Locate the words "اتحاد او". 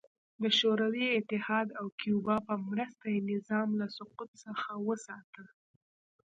1.19-1.85